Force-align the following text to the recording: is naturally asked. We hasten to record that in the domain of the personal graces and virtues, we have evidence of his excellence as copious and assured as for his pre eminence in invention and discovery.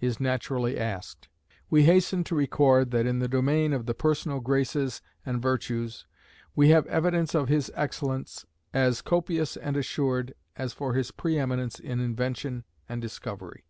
is 0.00 0.18
naturally 0.18 0.76
asked. 0.76 1.28
We 1.70 1.84
hasten 1.84 2.24
to 2.24 2.34
record 2.34 2.90
that 2.90 3.06
in 3.06 3.20
the 3.20 3.28
domain 3.28 3.72
of 3.72 3.86
the 3.86 3.94
personal 3.94 4.40
graces 4.40 5.00
and 5.24 5.40
virtues, 5.40 6.04
we 6.56 6.70
have 6.70 6.84
evidence 6.88 7.32
of 7.32 7.46
his 7.48 7.70
excellence 7.76 8.44
as 8.74 9.00
copious 9.02 9.56
and 9.56 9.76
assured 9.76 10.34
as 10.56 10.72
for 10.72 10.94
his 10.94 11.12
pre 11.12 11.38
eminence 11.38 11.78
in 11.78 12.00
invention 12.00 12.64
and 12.88 13.00
discovery. 13.00 13.66